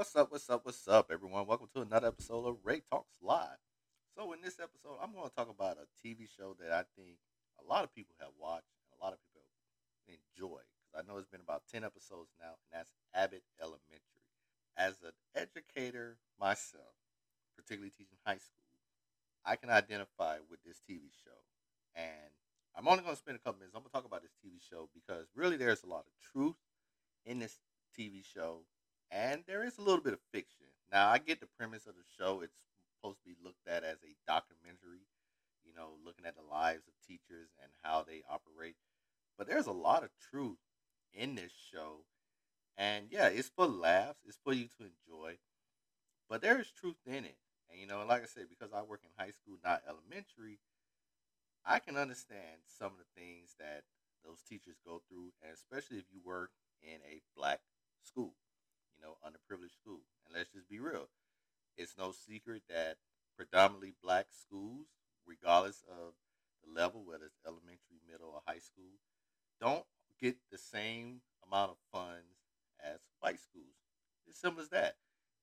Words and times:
What's 0.00 0.16
up? 0.16 0.32
What's 0.32 0.48
up? 0.48 0.64
What's 0.64 0.88
up, 0.88 1.10
everyone? 1.12 1.44
Welcome 1.44 1.68
to 1.76 1.82
another 1.82 2.08
episode 2.08 2.48
of 2.48 2.56
Ray 2.64 2.80
Talks 2.88 3.20
Live. 3.20 3.60
So, 4.16 4.32
in 4.32 4.40
this 4.40 4.56
episode, 4.56 4.96
I'm 4.96 5.12
going 5.12 5.28
to 5.28 5.36
talk 5.36 5.52
about 5.52 5.76
a 5.76 5.84
TV 6.00 6.24
show 6.24 6.56
that 6.56 6.72
I 6.72 6.88
think 6.96 7.20
a 7.60 7.68
lot 7.68 7.84
of 7.84 7.94
people 7.94 8.16
have 8.18 8.32
watched 8.40 8.72
and 8.80 8.96
a 8.96 9.04
lot 9.04 9.12
of 9.12 9.20
people 9.28 9.44
enjoy. 10.08 10.64
Because 10.80 10.96
I 10.96 11.04
know 11.04 11.18
it's 11.18 11.28
been 11.28 11.44
about 11.44 11.68
10 11.68 11.84
episodes 11.84 12.32
now, 12.40 12.56
and 12.56 12.72
that's 12.72 12.96
Abbott 13.12 13.44
Elementary. 13.60 14.24
As 14.72 14.96
an 15.04 15.12
educator 15.36 16.16
myself, 16.40 16.96
particularly 17.52 17.92
teaching 17.92 18.16
high 18.24 18.40
school, 18.40 18.72
I 19.44 19.60
can 19.60 19.68
identify 19.68 20.40
with 20.48 20.64
this 20.64 20.80
TV 20.80 21.12
show. 21.12 21.44
And 21.92 22.32
I'm 22.72 22.88
only 22.88 23.04
going 23.04 23.12
to 23.12 23.20
spend 23.20 23.36
a 23.36 23.44
couple 23.44 23.60
minutes. 23.60 23.76
I'm 23.76 23.84
going 23.84 23.92
to 23.92 23.96
talk 24.00 24.08
about 24.08 24.24
this 24.24 24.32
TV 24.40 24.64
show 24.64 24.88
because 24.96 25.28
really 25.36 25.60
there's 25.60 25.84
a 25.84 25.92
lot 25.92 26.08
of 26.08 26.16
truth 26.32 26.56
in 27.28 27.36
this 27.36 27.60
TV 27.92 28.24
show, 28.24 28.64
and 29.10 29.42
there 29.46 29.64
is 29.64 29.78
a 29.78 29.82
little 29.82 30.02
bit 30.02 30.12
of 30.12 30.20
fiction. 30.32 30.66
Now, 30.92 31.08
I 31.08 31.18
get 31.18 31.40
the 31.40 31.48
premise 31.58 31.86
of 31.86 31.94
the 31.94 32.06
show. 32.18 32.40
It's 32.42 32.56
supposed 32.96 33.18
to 33.22 33.28
be 33.28 33.36
looked 33.42 33.66
at 33.66 33.84
as 33.84 33.98
a 34.02 34.16
documentary, 34.26 35.06
you 35.64 35.72
know, 35.74 35.90
looking 36.04 36.26
at 36.26 36.36
the 36.36 36.42
lives 36.42 36.86
of 36.86 36.94
teachers 37.06 37.50
and 37.62 37.70
how 37.82 38.02
they 38.02 38.22
operate. 38.28 38.76
But 39.38 39.46
there's 39.46 39.66
a 39.66 39.72
lot 39.72 40.04
of 40.04 40.10
truth 40.30 40.58
in 41.14 41.34
this 41.34 41.52
show. 41.72 42.04
And 42.76 43.06
yeah, 43.10 43.28
it's 43.28 43.50
for 43.54 43.66
laughs, 43.66 44.20
it's 44.26 44.38
for 44.42 44.52
you 44.52 44.66
to 44.78 44.84
enjoy. 44.84 45.38
But 46.28 46.42
there 46.42 46.60
is 46.60 46.70
truth 46.70 46.96
in 47.06 47.24
it. 47.24 47.36
And 47.70 47.80
you 47.80 47.86
know, 47.86 48.04
like 48.06 48.22
I 48.22 48.26
said, 48.26 48.46
because 48.48 48.72
I 48.72 48.82
work 48.82 49.00
in 49.04 49.10
high 49.16 49.32
school, 49.32 49.58
not 49.64 49.82
elementary, 49.86 50.58
I 51.64 51.78
can 51.78 51.96
understand 51.96 52.64
some 52.66 52.92
of 52.92 52.98
the 52.98 53.20
things 53.20 53.54
that 53.58 53.84
those 54.24 54.42
teachers 54.48 54.76
go 54.84 55.02
through, 55.08 55.32
and 55.42 55.52
especially 55.52 55.98
if 55.98 56.08
you 56.12 56.20
work 56.24 56.50
in 56.82 57.00
a 57.06 57.20
black 57.36 57.60
school, 58.02 58.34
you 58.96 59.02
know, 59.04 59.16
underprivileged 59.24 59.76
school. 59.76 60.00
And 60.26 60.36
let's 60.36 60.50
just 60.50 60.68
be 60.68 60.80
real. 60.80 61.08
It's 61.76 61.89
no 62.00 62.12
secret 62.12 62.62
that 62.68 62.96
predominantly 63.36 63.92
black 64.02 64.26
schools, 64.32 64.88
regardless 65.26 65.84
of 65.84 66.16
the 66.64 66.72
level, 66.72 67.04
whether 67.04 67.26
it's 67.26 67.44
elementary, 67.46 68.00
middle, 68.10 68.32
or 68.32 68.42
high 68.48 68.60
school, 68.60 68.96
don't 69.60 69.84
get 70.20 70.36
the 70.50 70.58
same 70.58 71.20
amount 71.44 71.72
of 71.72 71.76
funds 71.92 72.40
as 72.80 73.00
white 73.20 73.40
schools. 73.40 73.76
It's 74.26 74.40
simple 74.40 74.62
as 74.62 74.70
that. 74.70 74.96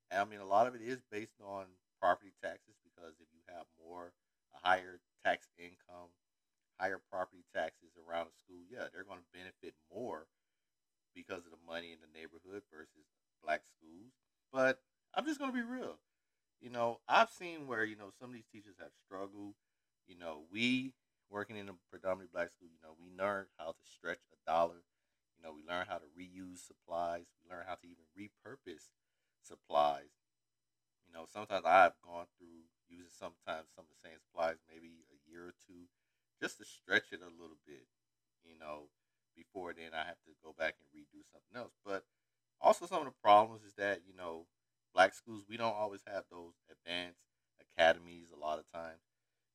And 0.10 0.22
I 0.22 0.26
mean, 0.26 0.40
a 0.42 0.50
lot 0.50 0.66
of 0.66 0.74
it 0.74 0.82
is 0.82 1.06
based 1.12 1.38
on 1.46 1.66
property 2.02 2.34
taxes 2.42 2.78
because 2.82 3.14
if 3.22 3.30
you 3.34 3.42
have 3.54 3.70
more, 3.78 4.14
a 4.54 4.68
higher 4.68 5.00
tax 5.26 5.50
income, 5.58 6.10
higher 6.80 7.02
property 7.12 7.46
taxes 7.54 7.94
around 8.02 8.34
the 8.34 8.38
school, 8.38 8.62
yeah, 8.66 8.90
they're 8.90 9.06
going 9.06 9.22
to 9.22 9.38
benefit 9.38 9.78
more 9.94 10.26
because 11.14 11.46
of 11.46 11.54
the 11.54 11.66
money 11.66 11.94
in 11.94 12.02
the 12.02 12.14
neighborhood 12.14 12.62
versus 12.74 13.10
black 13.44 13.62
schools. 13.66 14.14
But 14.54 14.82
I'm 15.14 15.26
just 15.26 15.40
going 15.40 15.52
to 15.52 15.58
be 15.58 15.66
real. 15.66 15.98
You 16.60 16.70
know, 16.70 17.00
I've 17.08 17.30
seen 17.30 17.68
where, 17.68 17.84
you 17.86 17.96
know, 17.96 18.10
some 18.20 18.30
of 18.30 18.36
these 18.36 18.48
teachers 18.52 18.76
have 18.80 18.92
struggled. 19.06 19.54
You 20.08 20.18
know, 20.18 20.46
we 20.52 20.94
working 21.30 21.58
in 21.58 21.70
a 21.70 21.74
predominantly 21.92 22.32
black 22.32 22.52
school, 22.52 22.70
you 22.72 22.80
know, 22.82 22.96
we 22.98 23.12
learned 23.12 23.48
how 23.58 23.72
to 23.76 23.84
stretch 23.86 24.24
a 24.32 24.38
dollar. 24.50 24.82
You 25.38 25.44
know, 25.44 25.54
we 25.54 25.62
learn 25.68 25.86
how 25.88 25.98
to 26.00 26.08
reuse 26.18 26.66
supplies. 26.66 27.26
We 27.44 27.52
learn 27.52 27.66
how 27.68 27.76
to 27.76 27.86
even 27.88 28.06
repurpose 28.18 28.90
supplies. 29.44 30.10
You 31.08 31.14
know, 31.14 31.26
sometimes 31.30 31.66
I've 31.66 31.98
gone 32.04 32.28
through 32.38 32.68
using 32.90 33.12
sometimes 33.12 33.72
some 33.76 33.86
of 33.88 33.92
the 33.94 34.02
same 34.10 34.20
supplies, 34.20 34.58
maybe 34.70 35.06
a 35.12 35.18
year 35.30 35.48
or 35.52 35.56
two, 35.68 35.88
just 36.42 36.58
to 36.60 36.66
stretch 36.66 37.12
it 37.12 37.22
a 37.24 37.32
little 37.32 37.60
bit. 37.66 37.88
You 38.46 38.58
know, 38.60 38.90
before 39.36 39.74
then 39.74 39.94
I 39.94 40.06
have 40.06 40.22
to 40.28 40.34
go 40.44 40.56
back 40.58 40.76
and 40.80 40.88
redo 40.92 41.24
something 41.32 41.56
else. 41.58 41.74
But 41.86 42.04
also 42.62 42.86
some 42.88 43.06
of 43.06 43.10
the 43.12 43.22
problems 43.24 43.64
is 43.64 43.76
that, 43.76 44.02
you 44.08 44.16
know, 44.16 44.48
black 44.98 45.14
schools, 45.14 45.46
we 45.46 45.62
don't 45.62 45.78
always 45.78 46.02
have 46.10 46.26
those 46.34 46.58
advanced 46.74 47.22
academies 47.62 48.34
a 48.34 48.40
lot 48.42 48.58
of 48.58 48.66
times. 48.74 49.06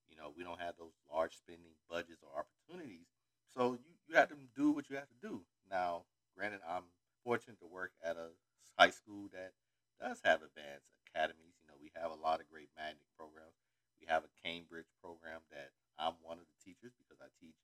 You 0.06 0.14
know, 0.14 0.30
we 0.30 0.46
don't 0.46 0.62
have 0.62 0.78
those 0.78 0.94
large 1.10 1.34
spending 1.34 1.74
budgets 1.90 2.22
or 2.22 2.30
opportunities. 2.30 3.10
So 3.50 3.74
you, 3.74 3.98
you 4.06 4.14
have 4.14 4.30
to 4.30 4.38
do 4.54 4.70
what 4.70 4.86
you 4.86 4.94
have 4.94 5.10
to 5.10 5.18
do. 5.18 5.42
Now, 5.66 6.06
granted, 6.38 6.62
I'm 6.62 6.94
fortunate 7.26 7.58
to 7.58 7.66
work 7.66 7.90
at 8.06 8.14
a 8.14 8.38
high 8.78 8.94
school 8.94 9.26
that 9.34 9.58
does 9.98 10.22
have 10.22 10.46
advanced 10.46 10.94
academies. 11.10 11.58
You 11.58 11.66
know, 11.66 11.74
we 11.82 11.90
have 11.98 12.14
a 12.14 12.22
lot 12.22 12.38
of 12.38 12.46
great 12.46 12.70
magnet 12.78 13.10
programs. 13.18 13.58
We 13.98 14.06
have 14.06 14.22
a 14.22 14.30
Cambridge 14.46 14.94
program 15.02 15.42
that 15.50 15.74
I'm 15.98 16.22
one 16.22 16.38
of 16.38 16.46
the 16.46 16.58
teachers 16.62 16.94
because 16.94 17.18
I 17.18 17.34
teach 17.42 17.58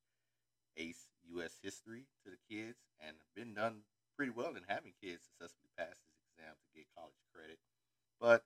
AICE 0.74 1.06
U.S. 1.38 1.62
history 1.62 2.10
to 2.26 2.34
the 2.34 2.42
kids 2.50 2.82
and 2.98 3.14
been 3.38 3.54
done 3.54 3.86
pretty 4.18 4.34
well 4.34 4.58
in 4.58 4.66
having 4.66 4.98
kids 4.98 5.30
successfully 5.30 5.70
pass 5.78 5.94
this 6.02 6.18
exam 6.34 6.58
to 6.58 6.68
get 6.74 6.90
college 6.98 7.22
credit. 7.30 7.58
But 8.20 8.42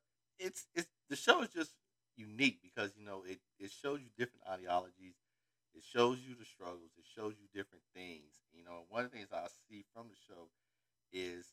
it's 0.52 0.66
it's 0.76 0.88
the 1.08 1.16
show 1.16 1.40
is 1.42 1.48
just 1.48 1.72
unique 2.16 2.60
because 2.62 2.92
you 2.96 3.04
know 3.04 3.24
it, 3.26 3.40
it 3.58 3.72
shows 3.72 4.00
you 4.04 4.12
different 4.18 4.44
ideologies, 4.44 5.16
it 5.74 5.82
shows 5.82 6.20
you 6.20 6.36
the 6.36 6.44
struggles, 6.44 6.92
it 7.00 7.08
shows 7.08 7.34
you 7.40 7.48
different 7.56 7.84
things. 7.96 8.44
You 8.52 8.64
know, 8.64 8.84
one 8.92 9.04
of 9.04 9.10
the 9.10 9.16
things 9.16 9.32
I 9.32 9.48
see 9.68 9.84
from 9.96 10.08
the 10.12 10.18
show 10.28 10.52
is 11.12 11.46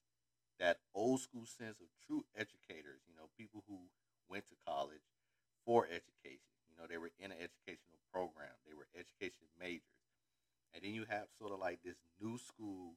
that 0.60 0.80
old 0.96 1.22
school 1.22 1.46
sense 1.48 1.80
of 1.80 1.88
true 2.08 2.26
educators, 2.36 3.04
you 3.08 3.16
know, 3.16 3.30
people 3.38 3.64
who 3.68 3.80
went 4.30 4.48
to 4.50 4.56
college 4.68 5.06
for 5.66 5.88
education. 5.88 6.52
You 6.68 6.76
know, 6.78 6.88
they 6.88 6.98
were 7.00 7.12
in 7.20 7.32
an 7.32 7.40
educational 7.40 8.00
program, 8.12 8.54
they 8.68 8.76
were 8.76 8.88
education 8.96 9.48
majors. 9.60 9.96
And 10.74 10.84
then 10.84 10.94
you 10.94 11.06
have 11.10 11.28
sort 11.38 11.52
of 11.52 11.60
like 11.60 11.82
this 11.84 11.98
new 12.22 12.38
school 12.38 12.94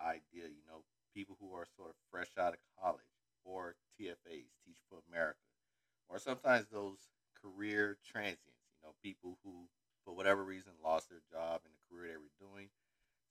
idea, 0.00 0.48
you 0.48 0.64
know, 0.68 0.84
people 1.14 1.36
who 1.40 1.54
are 1.54 1.66
sort 1.76 1.90
of 1.90 1.96
fresh 2.10 2.32
out 2.38 2.54
of 2.54 2.60
college 2.80 3.12
or 3.44 3.76
TFAs, 3.98 4.50
America, 5.08 5.46
or 6.08 6.18
sometimes 6.18 6.68
those 6.68 7.08
career 7.38 7.96
transients, 8.04 8.68
you 8.76 8.84
know, 8.84 8.94
people 9.02 9.38
who, 9.44 9.68
for 10.04 10.12
whatever 10.12 10.44
reason, 10.44 10.72
lost 10.82 11.08
their 11.08 11.24
job 11.30 11.62
in 11.64 11.72
the 11.72 11.84
career 11.88 12.12
they 12.12 12.20
were 12.20 12.36
doing. 12.40 12.68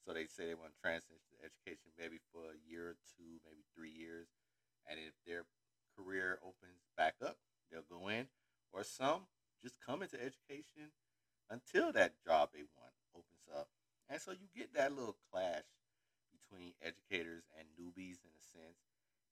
So 0.02 0.14
they 0.14 0.26
say 0.26 0.50
they 0.50 0.58
want 0.58 0.74
to 0.74 0.82
transition 0.82 1.22
to 1.30 1.46
education 1.46 1.94
maybe 1.94 2.18
for 2.34 2.42
a 2.50 2.62
year 2.66 2.98
or 2.98 2.98
two, 3.18 3.38
maybe 3.46 3.62
three 3.78 3.94
years. 3.94 4.34
And 4.90 4.98
if 4.98 5.14
their 5.30 5.46
career 5.94 6.40
opens 6.42 6.82
back 6.98 7.22
up, 7.22 7.38
they'll 7.70 7.86
go 7.86 8.10
in. 8.10 8.26
Or 8.74 8.84
some 8.84 9.30
just 9.62 9.78
come 9.78 10.02
into 10.02 10.18
education 10.18 10.90
until 11.52 11.92
that 11.94 12.18
job 12.26 12.50
they 12.50 12.66
want 12.66 12.96
opens 13.14 13.46
up. 13.54 13.68
And 14.10 14.20
so 14.20 14.32
you 14.32 14.50
get 14.56 14.74
that 14.74 14.96
little 14.96 15.16
clash 15.30 15.70
between 16.34 16.74
educators 16.82 17.44
and 17.54 17.68
newbies 17.78 18.20
in 18.26 18.34
a 18.34 18.44
sense. 18.44 18.82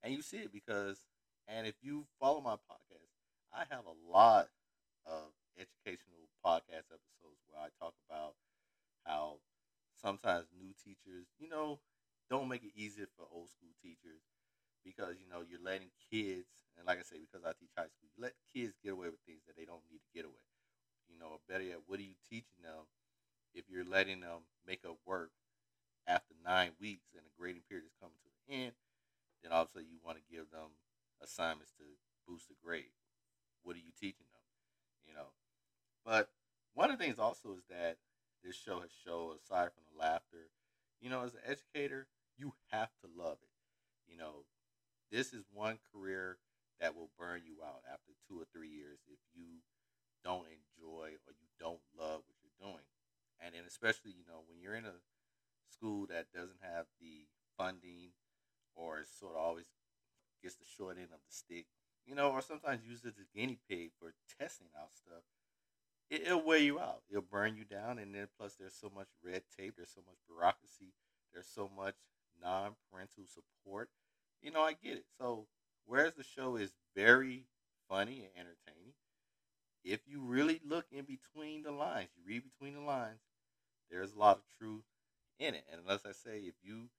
And 0.04 0.14
you 0.14 0.22
see 0.22 0.38
it 0.38 0.54
because, 0.54 1.00
and 1.50 1.68
if 1.68 1.76
you 1.82 2.06
follow 2.20 2.42
my 2.42 2.56
podcast, 2.70 3.12
I 3.54 3.66
have 3.74 3.86
a 3.86 3.98
lot 4.12 4.50
of 5.06 5.34
educational 5.58 6.30
podcast 6.46 6.90
episodes 6.94 7.42
where 7.50 7.62
I 7.62 7.70
talk 7.80 7.96
about 8.10 8.36
how 9.06 9.40
sometimes 10.02 10.48
new 10.58 10.74
teachers, 10.84 11.28
you 11.40 11.50
know, 11.50 11.80
don't 12.30 12.50
make 12.50 12.64
it 12.64 12.76
easier 12.76 13.08
for 13.18 13.26
old 13.34 13.50
school 13.50 13.74
teachers 13.82 14.22
because, 14.86 15.18
you 15.20 15.28
know, 15.30 15.44
you're 15.48 15.62
letting 15.64 15.92
kids, 16.12 16.66
and 16.78 16.88
like 16.88 17.00
I 17.00 17.04
say, 17.04 17.18
because 17.22 17.46
I 17.46 17.54
teach 17.60 17.74
high 17.78 17.90
school, 17.92 18.10
you 18.16 18.24
let 18.24 18.34
kids 18.54 18.76
get 18.84 18.94
away 18.94 19.10
with 19.10 19.22
things 19.28 19.44
that 19.48 19.58
they 19.58 19.66
don't 19.66 19.84
need 19.92 20.02
to 20.06 20.14
get 20.16 20.26
away. 20.26 20.46
You 21.10 21.20
know, 21.20 21.42
better 21.50 21.64
yet, 21.66 21.84
what 21.88 22.00
are 22.00 22.08
you 22.08 22.18
teaching 22.30 22.64
them 22.64 22.88
if 23.54 23.66
you're 23.70 23.86
letting 23.88 24.22
them 24.22 24.46
make 24.68 24.86
up 24.86 24.98
work 25.06 25.32
after 26.08 26.34
nine 26.46 26.72
weeks 26.82 27.08
and 27.16 27.24
the 27.26 27.34
grading 27.38 27.64
period 27.70 27.86
is 27.88 27.98
coming 28.02 28.18
to 28.24 28.30
an 28.30 28.40
end, 28.70 28.74
then 29.44 29.52
sudden 29.52 29.88
you 29.90 30.00
want 30.04 30.18
to 30.18 30.26
give 30.32 30.50
them 30.52 30.69
assignments 31.22 31.72
to 31.78 31.84
boost 32.28 32.48
the 32.48 32.56
grade. 32.64 32.96
What 33.64 33.76
are 33.76 33.80
you 33.80 33.92
teaching 34.00 34.28
them? 34.32 34.46
You 35.08 35.14
know. 35.14 35.34
But 36.06 36.30
one 36.74 36.92
of 36.92 36.98
the 36.98 37.04
things 37.04 37.20
also 37.20 37.56
is 37.58 37.66
that 37.70 37.98
this 38.44 38.56
show 38.56 38.80
has 38.80 38.92
shown, 39.06 39.36
aside 39.36 39.70
from 39.74 39.84
the 39.92 40.00
laughter, 40.00 40.50
you 41.02 41.10
know, 41.10 41.24
as 41.24 41.34
an 41.34 41.42
educator, 41.46 42.08
you 42.38 42.54
have 42.72 42.90
to 43.04 43.10
love 43.12 43.38
it. 43.44 43.50
You 44.08 44.18
know, 44.18 44.48
this 45.12 45.34
is 45.34 45.44
one 45.52 45.80
career 45.92 46.38
that 46.80 46.96
will 46.96 47.12
burn 47.18 47.42
you 47.46 47.60
out 47.64 47.84
after 47.92 48.16
two 48.28 48.40
or 48.40 48.48
three 48.54 48.70
years 48.70 49.00
if 49.12 49.20
you 49.36 49.60
don't 50.24 50.48
enjoy 50.48 51.16
or 51.28 51.36
you 51.36 51.48
don't 51.60 51.84
love 51.98 52.24
what 52.28 52.40
you're 52.44 52.60
doing 52.60 52.84
and 53.44 53.56
then 53.56 53.64
especially 53.68 54.12
you 54.12 54.24
know 54.28 54.44
when 54.48 54.60
you're 54.60 54.76
in 54.76 54.86
a 54.86 55.00
school 55.72 56.08
that 56.08 56.32
doesn't 56.36 56.60
have 56.62 56.86
the 57.00 57.28
funding 57.58 58.12
or 58.76 59.00
is 59.00 59.08
sort 59.08 59.36
of 59.36 59.42
always 59.42 59.68
gets 60.42 60.56
the 60.56 60.66
short 60.78 60.98
end 60.98 61.10
of 61.14 61.20
the 61.20 61.34
stick, 61.34 61.66
you 62.06 62.16
know, 62.16 62.32
or 62.32 62.42
sometimes 62.42 62.82
use 62.88 63.04
it 63.04 63.10
as 63.10 63.20
a 63.20 63.38
guinea 63.38 63.60
pig 63.70 63.92
for 64.00 64.14
testing 64.40 64.68
out 64.80 64.90
stuff, 64.96 65.24
it, 66.10 66.28
will 66.28 66.46
wear 66.46 66.58
you 66.58 66.80
out. 66.80 67.02
It'll 67.10 67.22
burn 67.22 67.56
you 67.56 67.66
down, 67.66 68.00
and 68.00 68.14
then 68.14 68.28
plus 68.38 68.56
there's 68.56 68.74
so 68.74 68.92
much 68.94 69.08
red 69.24 69.44
tape, 69.58 69.76
there's 69.78 69.94
so 69.94 70.02
much 70.08 70.18
bureaucracy, 70.28 70.94
there's 71.34 71.48
so 71.48 71.70
much 71.76 71.96
non-parental 72.42 73.26
support. 73.28 73.90
You 74.42 74.52
know, 74.52 74.62
I 74.62 74.74
get 74.74 74.98
it. 74.98 75.06
So 75.20 75.46
whereas 75.86 76.14
the 76.16 76.24
show 76.24 76.56
is 76.56 76.72
very 76.96 77.46
funny 77.88 78.26
and 78.26 78.48
entertaining, 78.48 78.94
if 79.84 80.02
you 80.08 80.22
really 80.22 80.60
look 80.66 80.86
in 80.92 81.06
between 81.06 81.64
the 81.64 81.72
lines, 81.72 82.10
you 82.16 82.24
read 82.26 82.44
between 82.44 82.74
the 82.74 82.86
lines, 82.86 83.22
there's 83.92 84.14
a 84.14 84.20
lot 84.20 84.38
of 84.38 84.44
truth 84.58 84.84
in 85.40 85.54
it. 85.54 85.64
And 85.72 85.82
unless 85.82 86.06
I 86.06 86.12
say, 86.12 86.40
if 86.40 86.56
you 86.64 86.90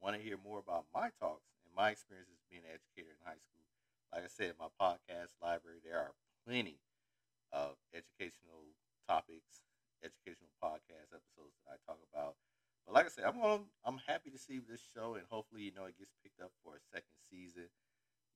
want 0.00 0.16
to 0.16 0.22
hear 0.22 0.36
more 0.42 0.58
about 0.58 0.86
my 0.94 1.10
talks 1.20 1.44
my 1.76 1.90
experiences 1.90 2.40
being 2.50 2.64
an 2.64 2.74
educator 2.74 3.12
in 3.14 3.20
high 3.24 3.40
school. 3.42 3.64
Like 4.12 4.24
I 4.24 4.32
said, 4.32 4.54
my 4.58 4.70
podcast 4.78 5.34
library, 5.42 5.82
there 5.84 5.98
are 5.98 6.14
plenty 6.46 6.78
of 7.52 7.76
educational 7.94 8.74
topics, 9.08 9.62
educational 10.02 10.50
podcast 10.62 11.12
episodes 11.14 11.56
that 11.64 11.76
I 11.76 11.78
talk 11.86 12.00
about. 12.12 12.36
But 12.86 12.94
like 12.94 13.06
I 13.06 13.12
said, 13.12 13.24
I'm 13.24 13.40
going 13.40 13.66
I'm 13.84 14.00
happy 14.06 14.30
to 14.30 14.40
see 14.40 14.60
this 14.60 14.82
show 14.94 15.16
and 15.16 15.24
hopefully, 15.30 15.64
you 15.68 15.74
know, 15.74 15.86
it 15.88 15.98
gets 15.98 16.12
picked 16.22 16.40
up 16.40 16.52
for 16.64 16.76
a 16.76 16.82
second 16.92 17.16
season, 17.30 17.68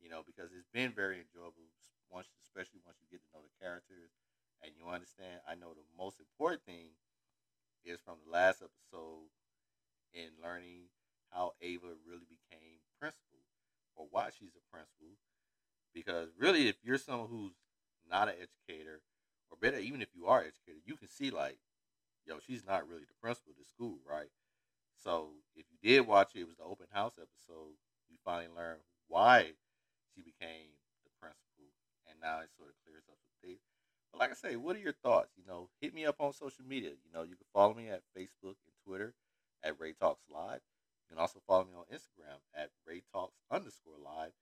you 0.00 0.08
know, 0.10 0.22
because 0.26 0.52
it's 0.54 0.70
been 0.72 0.92
very 0.92 1.20
enjoyable 1.22 1.68
once 2.10 2.28
especially 2.44 2.80
once 2.86 2.98
you 3.02 3.08
get 3.10 3.22
to 3.24 3.30
know 3.34 3.44
the 3.44 3.54
characters 3.60 4.12
and 4.64 4.72
you 4.76 4.88
understand. 4.88 5.40
I 5.48 5.54
know 5.56 5.74
the 5.76 5.86
most 5.96 6.20
important 6.20 6.64
thing 6.64 6.96
is 7.84 8.00
from 8.04 8.18
the 8.24 8.30
last 8.30 8.62
episode 8.62 9.30
in 10.14 10.30
learning 10.42 10.90
how 11.30 11.54
Ava 11.62 11.94
really 12.06 12.28
became 12.28 12.80
or 13.98 14.06
why 14.10 14.30
she's 14.30 14.54
a 14.54 14.64
principal. 14.70 15.18
Because 15.92 16.30
really, 16.38 16.68
if 16.68 16.76
you're 16.82 16.98
someone 16.98 17.28
who's 17.28 17.58
not 18.08 18.28
an 18.28 18.38
educator, 18.38 19.02
or 19.50 19.58
better, 19.60 19.78
even 19.78 20.00
if 20.00 20.08
you 20.14 20.26
are 20.26 20.40
educated, 20.40 20.86
you 20.86 20.96
can 20.96 21.08
see 21.08 21.30
like, 21.30 21.58
yo, 22.24 22.38
she's 22.38 22.64
not 22.64 22.88
really 22.88 23.04
the 23.04 23.18
principal 23.20 23.52
of 23.52 23.58
the 23.58 23.68
school, 23.68 23.98
right? 24.08 24.30
So 25.02 25.30
if 25.56 25.66
you 25.70 25.78
did 25.82 26.06
watch 26.06 26.32
it, 26.34 26.40
it 26.40 26.48
was 26.48 26.56
the 26.56 26.64
open 26.64 26.86
house 26.92 27.18
episode. 27.18 27.74
You 28.08 28.16
finally 28.24 28.48
learned 28.54 28.80
why 29.08 29.52
she 30.14 30.22
became 30.22 30.78
the 31.04 31.10
principal, 31.20 31.74
and 32.06 32.20
now 32.22 32.40
it 32.40 32.50
sort 32.56 32.70
of 32.70 32.76
clears 32.86 33.04
up 33.10 33.18
the 33.18 33.48
things. 33.48 33.60
But 34.12 34.20
like 34.20 34.30
I 34.30 34.34
say, 34.34 34.56
what 34.56 34.76
are 34.76 34.80
your 34.80 34.96
thoughts? 34.96 35.32
You 35.36 35.44
know, 35.46 35.68
hit 35.80 35.94
me 35.94 36.06
up 36.06 36.20
on 36.20 36.32
social 36.32 36.64
media. 36.64 36.90
You 36.90 37.12
know, 37.12 37.22
you 37.22 37.36
can 37.36 37.46
follow 37.52 37.74
me 37.74 37.88
at 37.88 38.02
Facebook 38.16 38.56
and 38.64 38.76
Twitter 38.84 39.14
at 39.62 39.78
Ray 39.80 39.92
Talks 39.92 40.24
Live. 40.30 40.60
You 41.08 41.16
can 41.16 41.20
also 41.22 41.40
follow 41.46 41.64
me 41.64 41.72
on 41.72 41.88
Instagram 41.88 42.36
at 42.54 42.68
raytalks 42.84 43.40
underscore 43.50 43.96
live. 43.96 44.32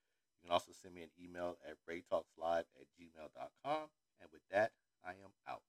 You 0.43 0.49
can 0.49 0.51
also 0.51 0.73
send 0.73 0.95
me 0.95 1.03
an 1.03 1.15
email 1.23 1.57
at 1.63 1.77
raytalkslive 1.89 2.67
at 2.67 2.87
gmail.com. 2.99 3.89
And 4.21 4.31
with 4.33 4.43
that, 4.51 4.73
I 5.05 5.11
am 5.11 5.31
out. 5.49 5.63